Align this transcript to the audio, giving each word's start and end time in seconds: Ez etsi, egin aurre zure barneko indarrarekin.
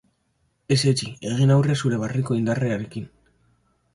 Ez 0.75 0.77
etsi, 0.91 1.09
egin 1.33 1.51
aurre 1.57 1.77
zure 1.83 2.01
barneko 2.05 2.37
indarrarekin. 2.39 3.09